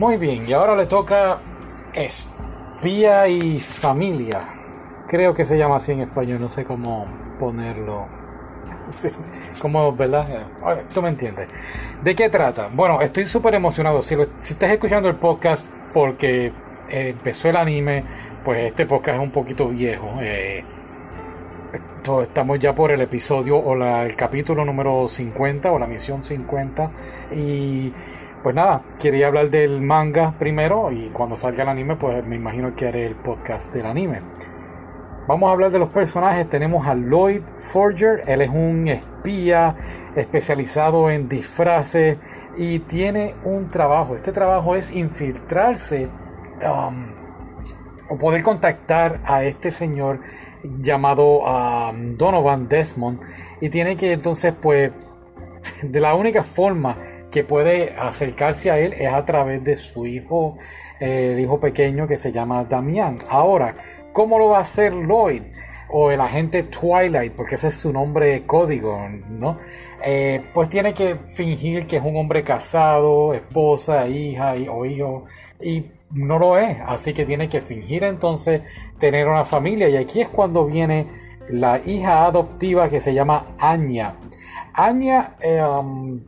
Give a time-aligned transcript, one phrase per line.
[0.00, 1.36] Muy bien, y ahora le toca
[1.92, 4.40] espía y familia.
[5.06, 7.06] Creo que se llama así en español, no sé cómo
[7.38, 8.06] ponerlo.
[8.88, 9.10] Sí,
[9.98, 10.26] ¿verdad?
[10.92, 11.48] Tú me entiendes.
[12.02, 12.70] ¿De qué trata?
[12.72, 14.02] Bueno, estoy súper emocionado.
[14.02, 18.02] Si, si estás escuchando el podcast porque eh, empezó el anime,
[18.42, 20.16] pues este podcast es un poquito viejo.
[20.22, 20.64] Eh,
[22.22, 26.90] estamos ya por el episodio o la, el capítulo número 50 o la misión 50.
[27.32, 27.92] Y
[28.42, 32.74] pues nada, quería hablar del manga primero y cuando salga el anime, pues me imagino
[32.74, 34.20] que haré el podcast del anime.
[35.26, 36.48] Vamos a hablar de los personajes.
[36.48, 38.24] Tenemos a Lloyd Forger.
[38.26, 39.76] Él es un espía
[40.16, 42.18] especializado en disfraces
[42.56, 44.14] y tiene un trabajo.
[44.14, 46.08] Este trabajo es infiltrarse
[46.64, 47.06] um,
[48.08, 50.18] o poder contactar a este señor
[50.64, 53.20] llamado um, Donovan Desmond
[53.60, 54.90] y tiene que entonces pues
[55.82, 56.96] de la única forma
[57.30, 60.56] que puede acercarse a él es a través de su hijo,
[60.98, 63.18] eh, el hijo pequeño que se llama Damián.
[63.28, 63.76] Ahora,
[64.12, 65.42] ¿cómo lo va a hacer Lloyd?
[65.92, 69.58] O el agente Twilight, porque ese es su nombre código, ¿no?
[70.04, 75.26] Eh, pues tiene que fingir que es un hombre casado, esposa, hija o hijo,
[75.60, 78.62] y no lo es, así que tiene que fingir entonces
[78.98, 81.06] tener una familia, y aquí es cuando viene
[81.48, 84.16] la hija adoptiva que se llama Anya.
[84.74, 86.20] Anya eh, um,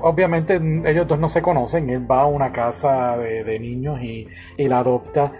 [0.00, 4.26] obviamente ellos dos no se conocen, él va a una casa de, niños y,
[4.58, 5.32] la adopta,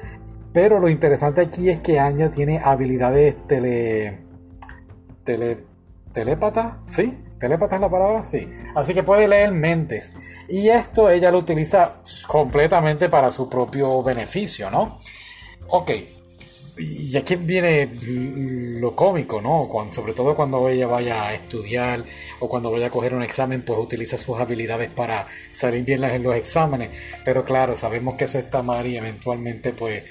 [0.53, 4.21] pero lo interesante aquí es que Anya tiene habilidades tele...
[5.25, 5.65] tele
[6.87, 7.25] ¿sí?
[7.39, 8.25] ¿Telépata es la palabra?
[8.25, 8.49] Sí.
[8.75, 10.15] Así que puede leer mentes.
[10.49, 15.01] Y esto ella lo utiliza completamente para su propio beneficio, ¿no?
[15.69, 15.91] Ok,
[16.77, 17.89] y aquí viene
[18.81, 19.69] lo cómico, ¿no?
[19.93, 22.05] Sobre todo cuando ella vaya a estudiar
[22.41, 26.23] o cuando vaya a coger un examen, pues utiliza sus habilidades para salir bien en
[26.23, 26.91] los exámenes.
[27.25, 30.03] Pero claro, sabemos que eso está mal y eventualmente pues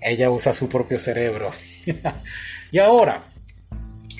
[0.00, 1.50] ella usa su propio cerebro.
[2.70, 3.24] y ahora,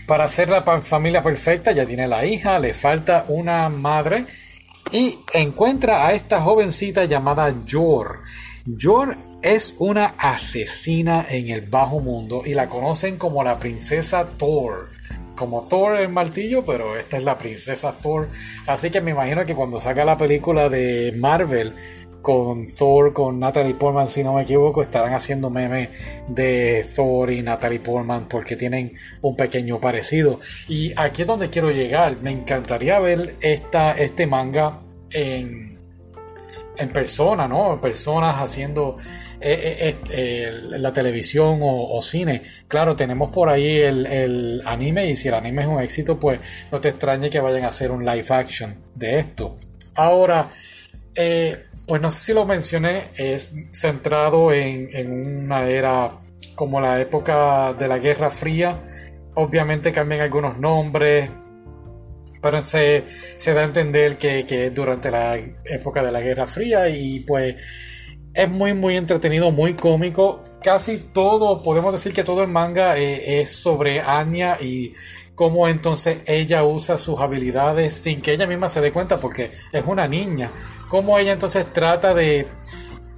[0.07, 4.27] para hacer la familia perfecta, ya tiene la hija, le falta una madre
[4.91, 8.21] y encuentra a esta jovencita llamada Yor.
[8.67, 14.89] Yor es una asesina en el bajo mundo y la conocen como la princesa Thor.
[15.37, 18.29] Como Thor el martillo, pero esta es la princesa Thor.
[18.67, 21.75] Así que me imagino que cuando saca la película de Marvel
[22.23, 25.91] con Thor, con Natalie Portman, si no me equivoco, estarán haciendo memes
[26.27, 30.41] de Thor y Natalie Portman porque tienen un pequeño parecido.
[30.69, 32.17] Y aquí es donde quiero llegar.
[32.23, 34.81] Me encantaría ver esta, este manga
[35.11, 35.74] en,
[36.77, 37.81] en persona, ¿no?
[37.81, 38.97] Personas haciendo
[39.41, 42.43] eh, eh, eh, la televisión o, cine.
[42.67, 46.41] Claro, tenemos por ahí el, anime y si el anime es un éxito, pues
[46.73, 49.59] no te extrañe que vayan a hacer un live action de esto.
[49.95, 50.49] Ahora,
[51.15, 56.13] pues no sé si lo mencioné, es centrado en, en, una era
[56.55, 58.81] como la época de la Guerra Fría.
[59.35, 61.29] Obviamente cambian algunos nombres,
[62.45, 63.05] pero se,
[63.39, 65.35] se da a entender que, que durante la
[65.65, 67.57] época de la Guerra Fría y pues
[68.35, 70.45] es muy, muy entretenido, muy cómico.
[70.63, 74.93] Casi todo, podemos decir que todo el manga eh, es sobre Anya y
[75.35, 79.85] cómo entonces ella usa sus habilidades sin que ella misma se dé cuenta porque es
[79.87, 80.51] una niña.
[80.91, 82.47] Cómo ella entonces trata de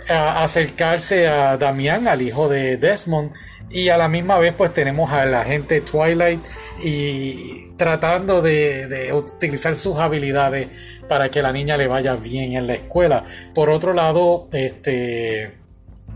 [0.09, 3.33] acercarse a Damián, al hijo de Desmond,
[3.71, 6.41] y a la misma vez pues tenemos a la gente Twilight
[6.83, 10.69] y tratando de, utilizar sus habilidades
[11.09, 13.25] para que la niña le vaya bien en la escuela.
[13.55, 15.53] Por otro lado, este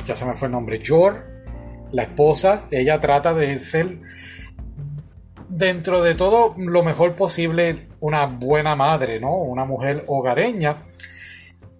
[0.05, 1.27] ya se me fue el nombre, Jor,
[1.93, 3.99] la esposa, ella trata de ser
[5.49, 9.35] dentro de todo lo mejor posible una buena madre, ¿no?
[9.35, 10.85] Una mujer hogareña.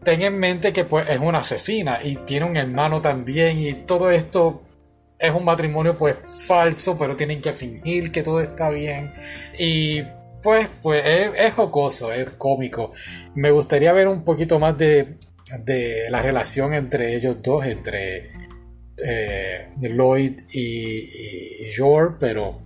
[0.03, 4.11] Ten en mente que pues es una asesina y tiene un hermano también y todo
[4.11, 4.63] esto
[5.21, 6.17] es un matrimonio pues
[6.47, 9.13] falso, pero tienen que fingir que todo está bien.
[9.59, 10.03] Y
[10.43, 11.05] pues, pues
[11.37, 12.93] es, jocoso, es cómico.
[13.35, 15.19] Me gustaría ver un poquito más de,
[15.65, 18.31] de la relación entre ellos dos, entre
[18.97, 22.59] eh, Lloyd y, y, Jor, pero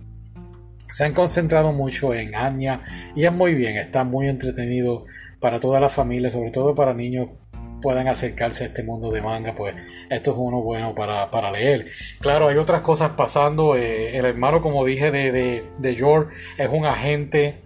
[0.89, 2.81] se han concentrado mucho en Anya
[3.17, 5.05] y es muy bien, está muy entretenido
[5.41, 7.29] para toda la familia, sobre todo para niños
[7.85, 9.75] puedan acercarse a este mundo de manga, pues
[10.09, 11.85] esto es uno bueno para, leer.
[12.19, 13.75] Claro, hay otras cosas pasando.
[13.75, 17.61] Eh, el hermano, como dije, de, de, de George es un agente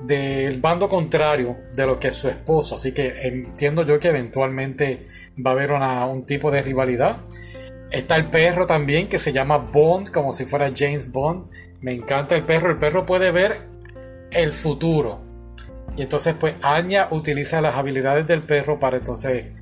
[0.00, 2.74] del bando contrario de lo que es su esposo.
[2.74, 5.06] Así que entiendo yo que eventualmente
[5.38, 7.18] va a haber una, un tipo de rivalidad.
[7.92, 11.48] Está el perro también que se llama Bond, como si fuera James Bond.
[11.80, 12.72] Me encanta el perro.
[12.72, 13.68] El perro puede ver
[14.32, 15.20] el futuro.
[15.96, 19.59] Y entonces pues Anya utiliza las habilidades del perro para entonces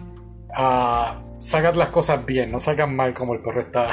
[0.59, 3.89] ah, sacad las cosas bien, no salgan mal como el perro está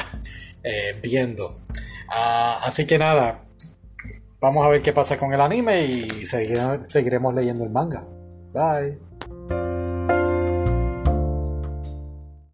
[0.62, 1.60] eh, viendo.
[2.08, 3.44] Ah, así que nada,
[4.40, 8.04] vamos a ver qué pasa con el anime y seguiremos leyendo el manga.
[8.52, 9.05] Bye.